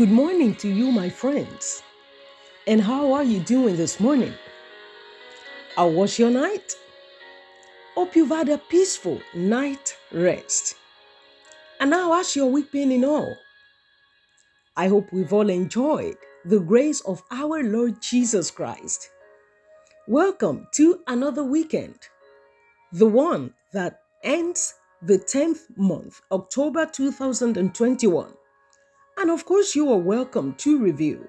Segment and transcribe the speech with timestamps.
[0.00, 1.82] Good morning to you, my friends.
[2.66, 4.32] And how are you doing this morning?
[5.76, 6.72] How was your night?
[7.94, 10.76] Hope you've had a peaceful night rest.
[11.80, 13.36] And how has your week been in all?
[14.74, 19.10] I hope we've all enjoyed the grace of our Lord Jesus Christ.
[20.08, 21.98] Welcome to another weekend,
[22.90, 28.32] the one that ends the 10th month, October 2021.
[29.20, 31.28] And of course, you are welcome to review.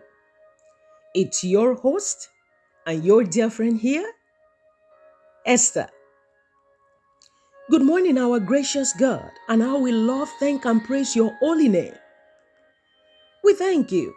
[1.13, 2.29] It's your host
[2.87, 4.09] and your dear friend here,
[5.45, 5.89] Esther.
[7.69, 11.93] Good morning, our gracious God, and how we love, thank, and praise your holy name.
[13.43, 14.13] We thank you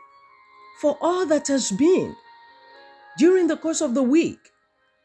[0.81, 2.15] for all that has been
[3.19, 4.39] during the course of the week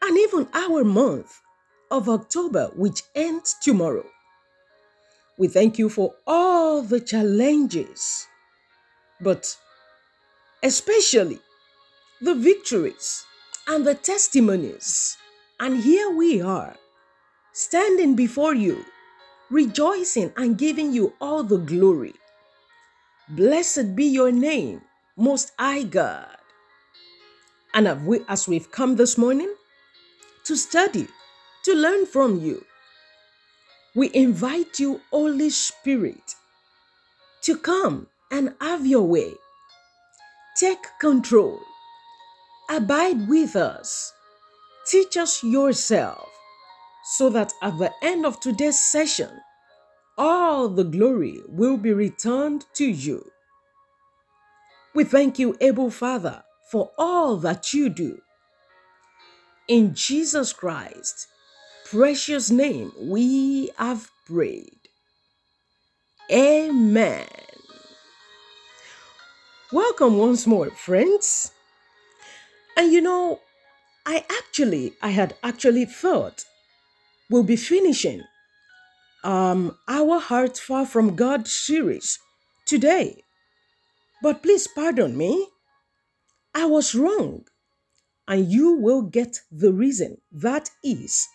[0.04, 1.42] and even our month
[1.90, 4.06] of October, which ends tomorrow.
[5.40, 8.28] We thank you for all the challenges
[9.22, 9.56] but
[10.64, 11.40] especially
[12.22, 13.26] the victories
[13.68, 15.18] and the testimonies.
[15.60, 16.76] And here we are,
[17.54, 18.86] standing before you,
[19.50, 22.14] rejoicing and giving you all the glory.
[23.30, 24.82] Blessed be your name,
[25.18, 26.38] Most High God.
[27.74, 27.88] And
[28.28, 29.54] as we've come this morning
[30.46, 31.08] to study,
[31.66, 32.66] to learn from you,
[33.96, 36.36] we invite you, Holy Spirit,
[37.42, 39.34] to come and have your way.
[40.58, 41.60] Take control.
[42.70, 44.14] Abide with us.
[44.88, 46.28] Teach us yourself
[47.16, 49.30] so that at the end of today's session,
[50.18, 53.32] all the glory will be returned to you.
[54.94, 58.20] We thank you, Abba Father, for all that you do.
[59.68, 61.28] In Jesus Christ,
[61.86, 64.90] precious name, we have prayed.
[66.32, 67.28] Amen.
[69.72, 71.52] Welcome once more, friends.
[72.76, 73.40] And you know,
[74.04, 76.44] I actually, I had actually thought
[77.30, 78.24] we'll be finishing
[79.24, 82.18] um, our Heart Far From God series
[82.66, 83.22] today.
[84.24, 85.50] But please pardon me,
[86.56, 87.44] I was wrong.
[88.28, 91.28] And you will get the reason that is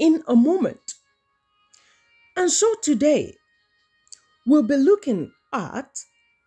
[0.00, 0.94] in a moment.
[2.36, 3.36] And so today,
[4.44, 5.90] we'll be looking at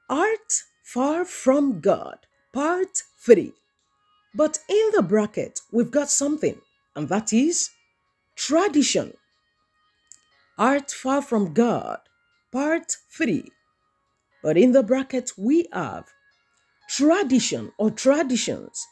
[0.09, 0.63] art
[0.93, 2.17] Far from God,
[2.51, 3.53] part 3.
[4.35, 6.59] But in the bracket, we've got something,
[6.97, 7.69] and that is
[8.35, 9.13] tradition.
[10.57, 11.99] Art far from God,
[12.51, 13.49] part 3.
[14.43, 16.07] But in the bracket, we have
[16.89, 18.85] tradition or traditions.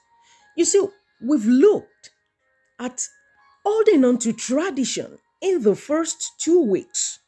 [0.56, 0.88] You see,
[1.22, 2.12] we've looked
[2.80, 3.06] at
[3.66, 7.20] holding on to tradition in the first two weeks,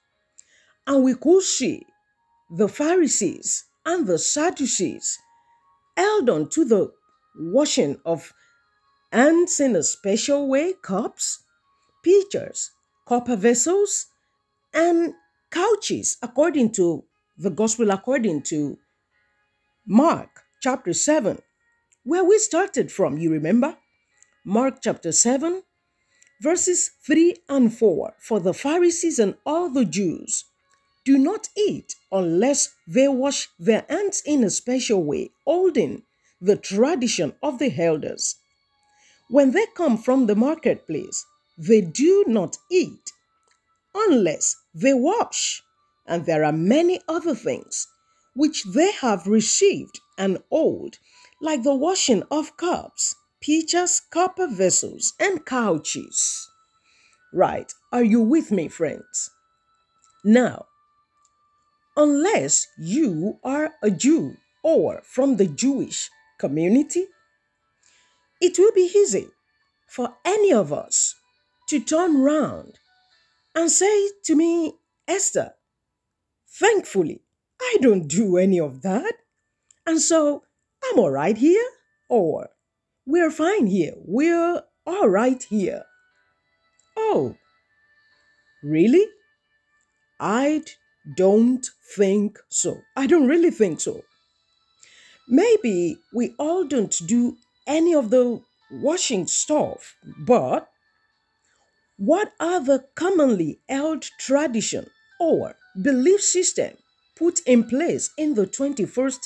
[0.88, 1.86] and we could see
[2.50, 5.20] the Pharisees and the Sadducees
[5.98, 6.92] held on to the
[7.36, 8.34] washing of
[9.12, 11.44] hands in a special way, cups,
[12.04, 12.72] pitchers,
[13.06, 14.08] copper vessels,
[14.74, 15.14] and
[15.50, 17.04] couches, according to
[17.38, 18.78] the gospel, according to
[19.86, 21.40] Mark chapter 7,
[22.04, 23.78] where we started from, you remember?
[24.46, 25.64] Mark chapter 7,
[26.42, 28.14] verses 3 and 4.
[28.20, 30.46] For the Pharisees and all the Jews
[31.04, 36.04] do not eat unless they wash their hands in a special way, holding
[36.40, 38.36] the tradition of the elders.
[39.30, 41.26] When they come from the marketplace,
[41.58, 43.12] they do not eat
[43.96, 45.62] unless they wash.
[46.08, 47.88] And there are many other things
[48.36, 50.98] which they have received and hold,
[51.42, 56.50] like the washing of cups, pitchers, copper vessels, and couches.
[57.34, 59.32] Right, are you with me, friends?
[60.24, 60.66] Now,
[61.96, 66.10] unless you are a Jew or from the Jewish
[66.40, 67.06] community,
[68.40, 69.28] it will be easy
[69.88, 71.16] for any of us
[71.70, 72.80] to turn round
[73.56, 74.74] and say to me,
[75.08, 75.54] Esther,
[76.48, 77.22] thankfully,
[77.62, 79.14] I don't do any of that.
[79.86, 80.44] And so
[80.84, 81.66] I'm all right here,
[82.10, 82.50] or
[83.06, 85.84] we're fine here, we're all right here.
[86.98, 87.36] Oh,
[88.64, 89.06] really?
[90.20, 90.72] I'd
[91.16, 92.82] don't think so.
[92.96, 94.04] I don't really think so.
[95.28, 97.38] Maybe we all don't do
[97.68, 100.68] any of the washing stuff, but
[101.98, 104.88] what are the commonly held tradition
[105.20, 106.74] or belief system
[107.16, 109.20] put in place in the 21st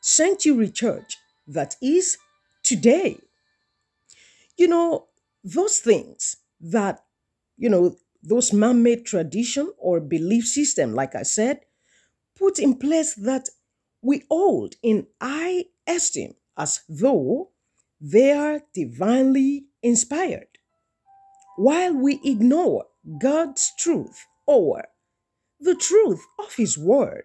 [0.00, 1.16] century church
[1.46, 2.16] that is
[2.62, 3.18] today?
[4.56, 5.06] You know,
[5.42, 7.02] those things that,
[7.56, 11.60] you know, those man-made tradition or belief system like i said
[12.38, 13.48] put in place that
[14.02, 17.50] we hold in high esteem as though
[18.00, 20.58] they are divinely inspired,
[21.56, 22.86] while we ignore
[23.20, 24.84] God's truth or
[25.60, 27.24] the truth of His Word.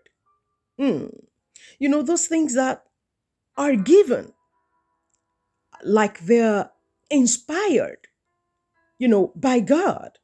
[0.77, 1.07] Hmm.
[1.79, 2.83] You know, those things that
[3.57, 4.33] are given
[5.83, 6.71] like they're
[7.09, 8.07] inspired,
[8.99, 10.17] you know, by God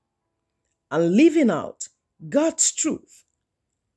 [0.91, 1.87] and living out
[2.29, 3.23] God's truth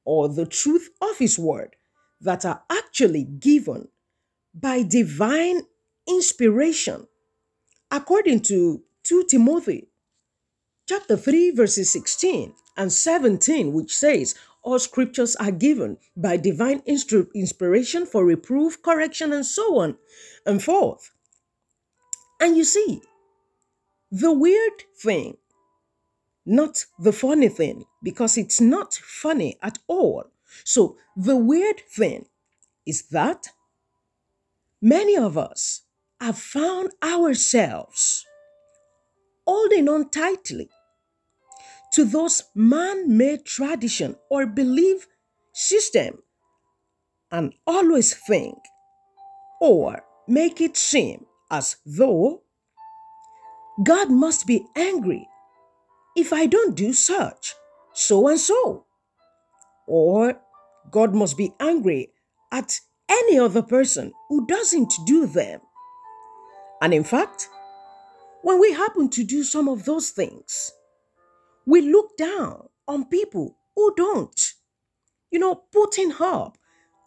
[0.04, 1.76] or the truth of His Word
[2.20, 3.88] that are actually given
[4.54, 5.62] by divine
[6.08, 7.06] inspiration,
[7.90, 9.88] according to 2 Timothy
[10.88, 17.28] chapter 3, verses 16 and 17, which says, All scriptures are given by divine instru-
[17.34, 19.96] inspiration for reproof, correction, and so on
[20.46, 21.10] and forth.
[22.40, 23.02] And you see,
[24.10, 25.36] the weird thing,
[26.46, 30.24] not the funny thing, because it's not funny at all.
[30.64, 32.26] So, the weird thing
[32.86, 33.48] is that
[34.80, 35.82] many of us
[36.20, 38.24] have found ourselves
[39.46, 40.68] holding on tightly
[41.92, 45.06] to those man-made tradition or belief
[45.52, 46.18] system
[47.30, 48.58] and always think
[49.60, 52.42] or make it seem as though
[53.82, 55.28] God must be angry
[56.16, 57.54] if I don't do such,
[57.92, 58.86] so and so.
[59.86, 60.40] Or
[60.90, 62.10] God must be angry
[62.52, 65.60] at any other person who doesn't do them.
[66.80, 67.48] And in fact,
[68.42, 70.72] when we happen to do some of those things,
[71.66, 74.52] we look down on people who don't.
[75.30, 76.56] You know, putting up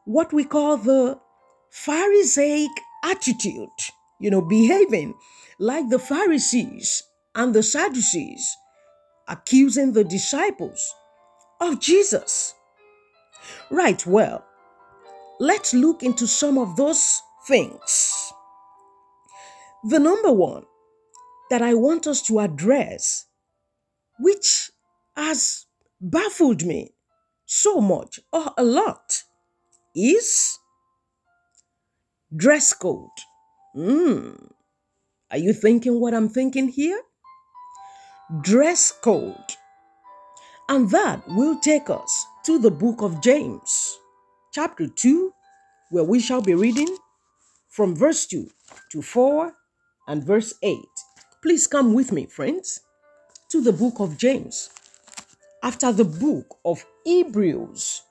[0.05, 1.19] what we call the
[1.69, 2.71] Pharisaic
[3.03, 3.69] attitude,
[4.19, 5.13] you know, behaving
[5.59, 7.03] like the Pharisees
[7.35, 8.55] and the Sadducees,
[9.27, 10.93] accusing the disciples
[11.59, 12.53] of Jesus.
[13.69, 14.45] Right, well,
[15.39, 18.33] let's look into some of those things.
[19.83, 20.63] The number one
[21.49, 23.25] that I want us to address,
[24.19, 24.71] which
[25.15, 25.65] has
[26.01, 26.93] baffled me
[27.45, 29.23] so much or a lot,
[29.95, 30.57] is
[32.35, 33.09] dress code.
[33.73, 34.31] Hmm.
[35.31, 37.01] Are you thinking what I'm thinking here?
[38.41, 39.55] Dress code.
[40.67, 43.97] And that will take us to the book of James,
[44.51, 45.31] chapter 2,
[45.91, 46.93] where we shall be reading
[47.69, 48.49] from verse 2
[48.91, 49.53] to 4
[50.09, 50.77] and verse 8.
[51.41, 52.81] Please come with me, friends,
[53.49, 54.71] to the book of James.
[55.63, 58.01] After the book of Hebrews,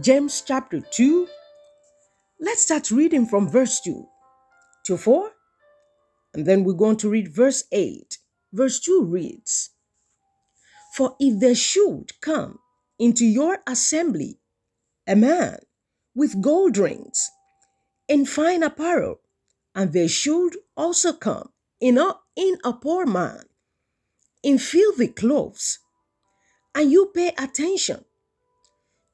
[0.00, 1.26] James chapter 2,
[2.38, 4.06] let's start reading from verse 2
[4.84, 5.32] to 4,
[6.34, 8.18] and then we're going to read verse 8.
[8.58, 9.70] Verse 2 reads,
[10.92, 12.58] For if there should come
[12.98, 14.40] into your assembly
[15.06, 15.60] a man
[16.12, 17.30] with gold rings
[18.08, 19.20] in fine apparel,
[19.76, 21.50] and there should also come
[21.80, 23.44] in a, in a poor man
[24.42, 25.78] in filthy clothes,
[26.74, 28.04] and you pay attention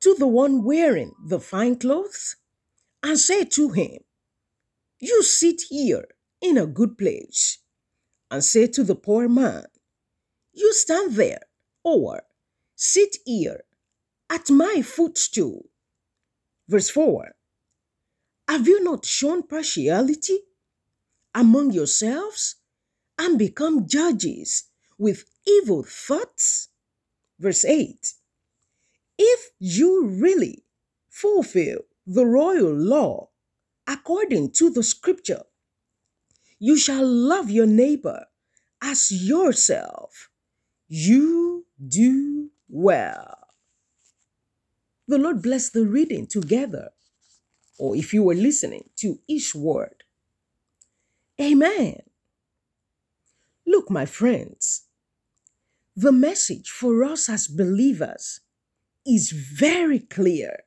[0.00, 2.37] to the one wearing the fine clothes,
[3.02, 3.99] and say to him,
[5.00, 6.08] You sit here
[6.41, 7.58] in a good place,
[8.31, 9.65] and say to the poor man,
[10.53, 11.43] You stand there,
[11.82, 12.23] or
[12.75, 13.65] sit here
[14.31, 15.67] at my footstool.
[16.69, 17.34] Verse 4
[18.49, 20.39] Have you not shown partiality
[21.34, 22.56] among yourselves
[23.19, 24.65] and become judges
[24.99, 26.69] with evil thoughts?
[27.39, 28.13] Verse 8
[29.19, 30.65] If you really
[31.08, 33.31] fulfill the royal law
[33.87, 35.43] according to the scripture,
[36.65, 38.25] you shall love your neighbor
[38.81, 40.31] as yourself.
[40.89, 43.49] You do well.
[45.06, 46.89] The Lord bless the reading together,
[47.79, 50.05] or if you were listening to each word.
[51.39, 52.01] Amen.
[53.67, 54.87] Look, my friends,
[55.94, 58.41] the message for us as believers
[59.06, 60.61] is very clear.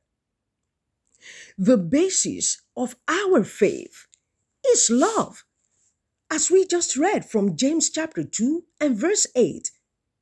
[1.58, 4.06] The basis of our faith
[4.64, 5.44] is love,
[6.32, 9.72] as we just read from James chapter 2 and verse 8,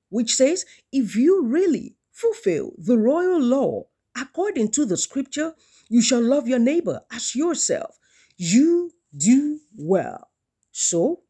[0.10, 3.84] which says, If you really fulfill the royal law
[4.20, 5.54] according to the scripture,
[5.90, 7.98] you shall love your neighbor as yourself.
[8.38, 10.30] You do well.
[10.72, 11.22] So,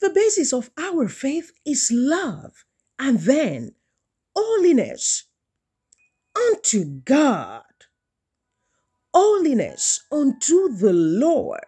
[0.00, 2.64] the basis of our faith is love
[2.98, 3.74] and then
[4.34, 5.24] holiness
[6.34, 7.62] unto God,
[9.12, 11.64] holiness unto the Lord,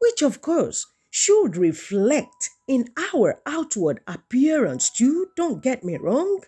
[0.00, 0.86] which of course
[1.18, 5.26] should reflect in our outward appearance too.
[5.36, 6.42] Don't get me wrong.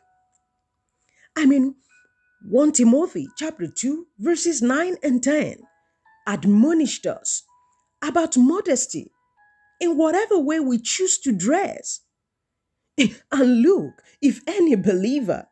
[1.37, 1.75] I mean,
[2.49, 5.57] 1 Timothy chapter 2 verses 9 and 10
[6.29, 7.43] admonished us
[8.01, 9.11] about modesty
[9.81, 12.03] in whatever way we choose to dress.
[13.33, 15.49] And look, if any believer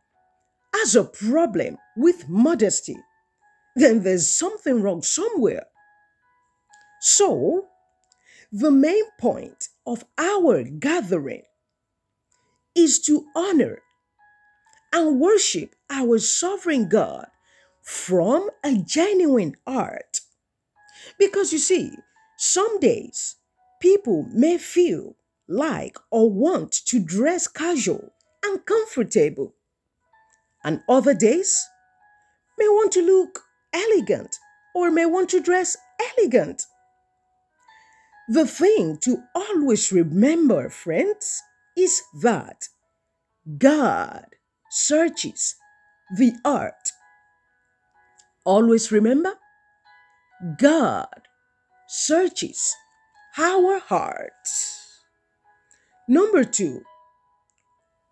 [0.75, 2.96] has a problem with modesty,
[3.75, 5.64] then there's something wrong somewhere.
[7.00, 7.68] So,
[8.50, 11.42] the main point of our gathering
[12.74, 13.80] is to honor
[14.92, 17.26] and worship our sovereign God
[17.82, 20.20] from a genuine heart.
[21.18, 21.92] Because you see,
[22.38, 23.36] some days
[23.80, 28.12] people may feel like or want to dress casual
[28.44, 29.54] and comfortable,
[30.64, 31.66] and other days
[32.58, 33.40] may want to look
[33.72, 34.36] elegant
[34.74, 35.76] or may want to dress
[36.16, 36.64] elegant.
[38.30, 41.42] The thing to always remember, friends,
[41.75, 42.68] is that
[43.56, 44.26] God
[44.70, 45.54] searches
[46.14, 46.75] the heart.
[48.44, 49.32] Always remember,
[50.58, 51.08] God
[51.88, 52.75] searches
[53.38, 55.00] our hearts.
[56.06, 56.82] Number two,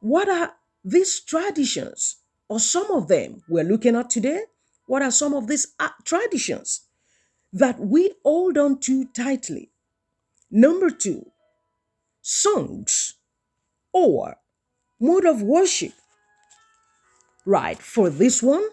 [0.01, 2.17] what are these traditions,
[2.49, 4.45] or some of them we're looking at today?
[4.87, 6.83] What are some of these uh, traditions
[7.53, 9.73] that we hold on to tightly?
[10.57, 11.33] Number two,
[12.23, 13.17] songs
[13.93, 14.39] or
[14.99, 15.93] mode of worship.
[17.45, 18.65] Right, for this one,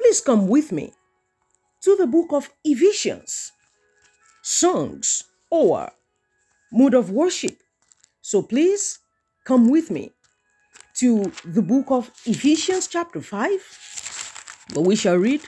[0.00, 0.94] please come with me
[1.82, 3.52] to the book of Ephesians,
[4.40, 5.92] songs or
[6.72, 7.58] mode of worship.
[8.22, 8.98] So please
[9.44, 10.12] come with me
[11.00, 15.42] to the book of Ephesians, chapter 5, where we shall read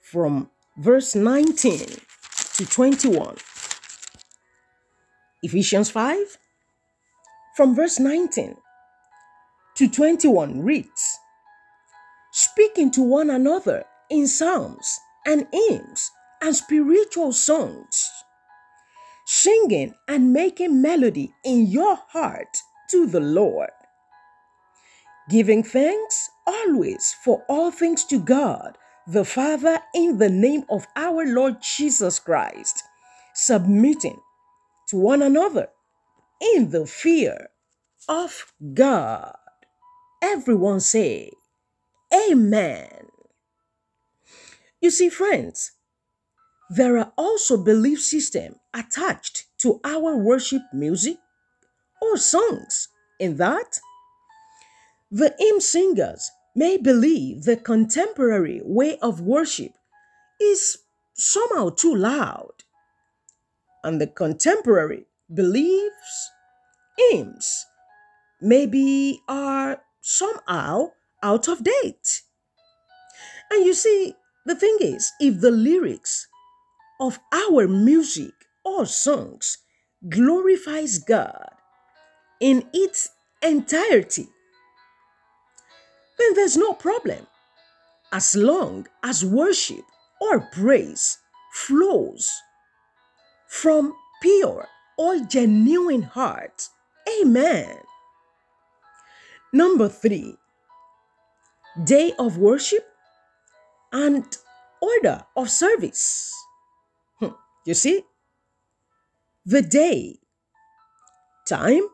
[0.00, 1.88] from verse 19
[2.54, 3.36] to 21.
[5.44, 6.38] Ephesians 5,
[7.54, 8.56] from verse 19
[9.76, 11.18] to 21 reads
[12.32, 16.10] Speaking to one another in psalms and hymns
[16.40, 18.10] and spiritual songs,
[19.26, 22.56] singing and making melody in your heart
[22.88, 23.68] to the Lord,
[25.28, 31.26] giving thanks always for all things to God the Father in the name of our
[31.26, 32.82] Lord Jesus Christ,
[33.34, 34.18] submitting
[34.88, 35.68] to one another
[36.54, 37.48] in the fear
[38.08, 39.34] of God.
[40.22, 41.30] Everyone say,
[42.12, 43.08] Amen.
[44.80, 45.72] You see, friends,
[46.70, 51.18] there are also belief systems attached to our worship music
[52.00, 52.88] or songs
[53.18, 53.78] in that
[55.10, 59.72] the hymn singers may believe the contemporary way of worship
[60.40, 60.78] is
[61.14, 62.53] somehow too loud,
[63.84, 66.30] and the contemporary beliefs
[67.12, 67.66] aims,
[68.40, 70.90] maybe are somehow
[71.22, 72.22] out of date.
[73.50, 74.14] And you see,
[74.46, 76.26] the thing is, if the lyrics
[77.00, 78.32] of our music
[78.64, 79.58] or songs
[80.08, 81.50] glorifies God
[82.40, 83.10] in its
[83.42, 84.28] entirety,
[86.18, 87.26] then there's no problem
[88.12, 89.84] as long as worship
[90.20, 91.18] or praise
[91.52, 92.30] flows
[93.54, 94.66] from pure
[94.98, 96.70] or genuine hearts.
[97.20, 97.76] Amen.
[99.52, 100.36] Number three,
[101.84, 102.84] day of worship
[103.92, 104.24] and
[104.82, 106.32] order of service.
[107.20, 108.02] Hmm, you see,
[109.46, 110.18] the day,
[111.46, 111.86] time,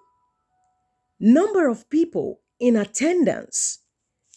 [1.20, 3.80] number of people in attendance,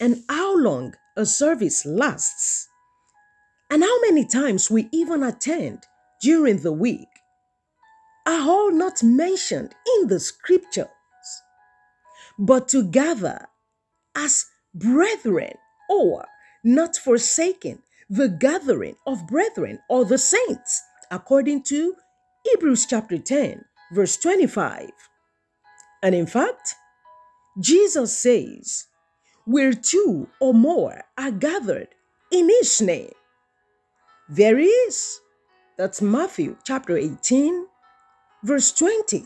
[0.02, 2.68] and how long a service lasts,
[3.72, 5.86] and how many times we even attend
[6.22, 7.13] during the week
[8.26, 10.88] are all not mentioned in the scriptures,
[12.40, 13.48] but to gather
[14.16, 15.54] as brethren
[15.90, 16.26] or
[16.64, 21.96] not forsaking the gathering of brethren or the saints, according to
[22.46, 23.64] Hebrews chapter 10,
[23.94, 24.90] verse 25.
[26.02, 26.76] And in fact,
[27.60, 28.88] Jesus says,
[29.46, 31.90] Where two or more are gathered
[32.32, 33.14] in his name,
[34.30, 35.20] there is.
[35.78, 37.68] That's Matthew chapter 18,
[38.44, 39.26] verse 20.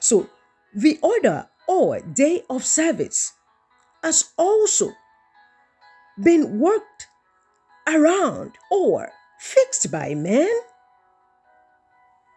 [0.00, 0.28] So,
[0.74, 3.32] the order or day of service
[4.02, 4.90] has also
[6.22, 7.08] been worked
[7.86, 10.50] around or fixed by man.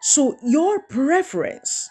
[0.01, 1.89] So your preference,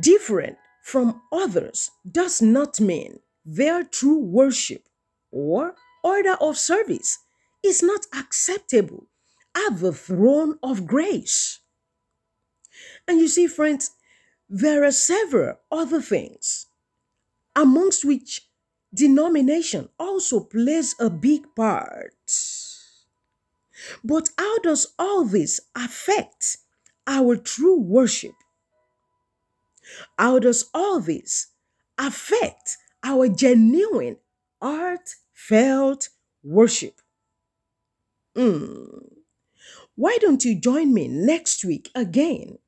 [0.00, 4.88] different from others, does not mean their true worship
[5.30, 7.18] or order of service
[7.62, 9.06] is not acceptable
[9.54, 11.60] at the throne of grace.
[13.06, 13.90] And you see, friends,
[14.48, 16.66] there are several other things,
[17.56, 18.48] amongst which
[18.94, 22.14] denomination also plays a big part.
[24.04, 26.58] But how does all this affect
[27.06, 28.34] our true worship?
[30.18, 31.48] How does all this
[31.98, 34.18] affect our genuine,
[34.60, 36.10] heartfelt
[36.42, 37.00] worship?
[38.36, 39.16] Mm.
[39.94, 42.58] Why don't you join me next week again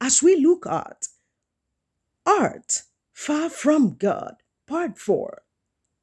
[0.00, 1.08] as we look at
[2.26, 2.82] Art
[3.12, 5.42] Far from God, Part 4?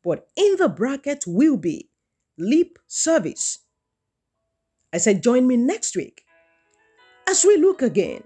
[0.04, 1.90] But in the bracket will be
[2.38, 3.60] Lip Service.
[4.94, 6.24] I said, join me next week
[7.28, 8.24] as we look again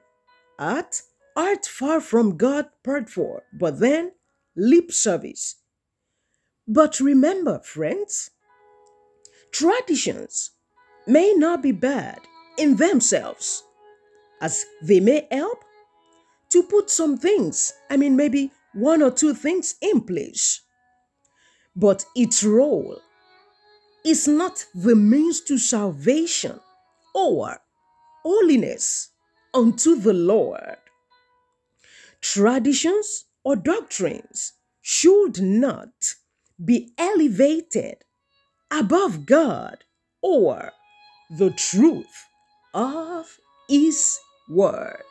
[0.59, 1.01] at
[1.35, 4.11] Art Far from God, Part 4, but then
[4.55, 5.55] Lip Service.
[6.67, 8.31] But remember, friends,
[9.51, 10.51] traditions
[11.07, 12.19] may not be bad
[12.57, 13.63] in themselves,
[14.41, 15.63] as they may help
[16.49, 20.61] to put some things, I mean, maybe one or two things in place.
[21.75, 22.99] But its role
[24.03, 26.59] is not the means to salvation
[27.13, 27.57] or
[28.23, 29.09] holiness
[29.53, 30.77] unto the Lord.
[32.19, 36.15] Traditions or doctrines should not
[36.63, 38.03] be elevated
[38.69, 39.83] above God
[40.21, 40.71] or
[41.29, 42.27] the truth
[42.73, 44.19] of His
[44.49, 45.03] word.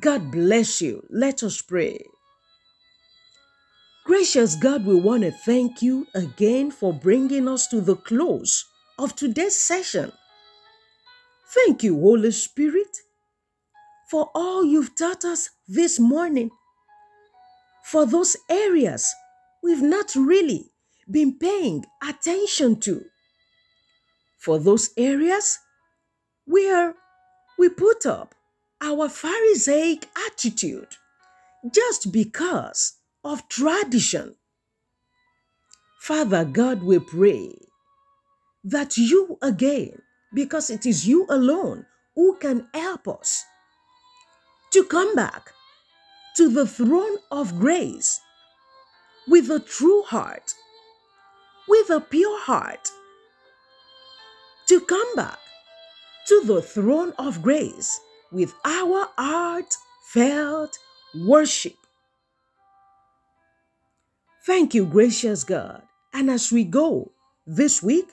[0.00, 1.04] God bless you.
[1.10, 2.00] Let us pray.
[4.04, 8.64] Gracious God, we want to thank you again for bringing us to the close
[8.98, 10.12] of today's session.
[11.54, 12.98] Thank you, Holy Spirit,
[14.10, 16.50] for all you've taught us this morning.
[17.84, 19.14] For those areas
[19.62, 20.70] we've not really
[21.10, 23.02] been paying attention to
[24.38, 25.58] for those areas
[26.46, 26.94] where
[27.58, 28.34] we put up
[28.80, 30.96] our Pharisaic attitude
[31.72, 32.94] just because
[33.24, 34.36] of tradition.
[36.00, 37.52] Father God, we pray
[38.64, 40.00] that you again,
[40.34, 43.44] because it is you alone who can help us
[44.72, 45.50] to come back
[46.36, 48.20] to the throne of grace
[49.26, 50.54] with a true heart,
[51.66, 52.88] with a pure heart
[54.68, 55.38] to come back
[56.26, 60.78] to the throne of grace with our heartfelt
[61.14, 61.74] worship.
[64.44, 65.82] Thank you, gracious God.
[66.12, 67.12] And as we go
[67.46, 68.08] this week,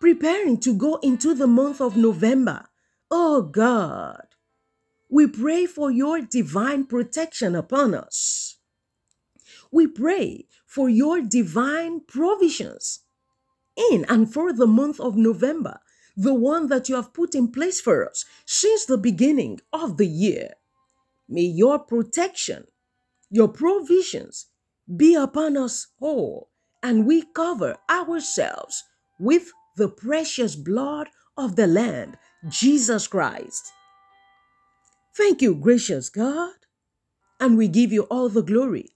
[0.00, 2.66] preparing to go into the month of November,
[3.10, 4.26] oh God,
[5.10, 8.56] we pray for your divine protection upon us.
[9.70, 13.00] We pray for your divine provisions
[13.76, 15.80] in and for the month of November,
[16.20, 20.06] the one that you have put in place for us since the beginning of the
[20.06, 20.50] year.
[21.26, 22.66] May your protection,
[23.30, 24.48] your provisions
[24.94, 26.50] be upon us all,
[26.82, 28.84] and we cover ourselves
[29.18, 32.16] with the precious blood of the Lamb,
[32.50, 33.72] Jesus Christ.
[35.16, 36.52] Thank you, gracious God,
[37.40, 38.90] and we give you all the glory.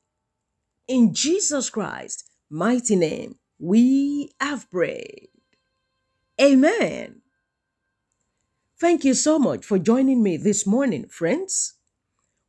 [0.87, 5.31] In Jesus Christ's mighty name, we have prayed.
[6.40, 7.20] Amen.
[8.81, 11.75] Thank you so much for joining me this morning, friends.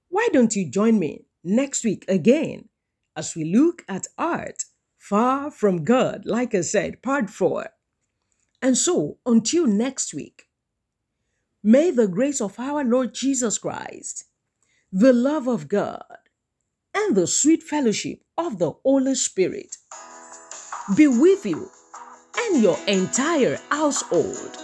[0.09, 2.69] Why don't you join me next week again
[3.15, 4.65] as we look at art
[4.97, 7.69] far from God, like I said, part four.
[8.59, 10.47] And so, until next week,
[11.61, 14.25] may the grace of our Lord Jesus Christ,
[14.91, 16.03] the love of God,
[16.95, 19.77] and the sweet fellowship of the Holy Spirit
[20.95, 21.69] be with you
[22.39, 24.57] and your entire household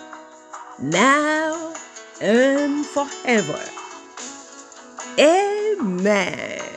[0.79, 1.73] now
[2.21, 3.59] and forever.
[5.19, 6.70] Amen.